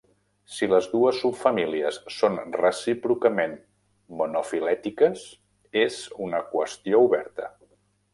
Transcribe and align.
Si 0.51 0.67
les 0.69 0.85
dues 0.91 1.17
subfamílies 1.23 1.99
són 2.13 2.39
recíprocament 2.61 3.53
monofilètiques, 4.21 5.27
és 5.83 5.99
una 6.29 6.41
qüestió 6.55 7.03
oberta. 7.11 7.51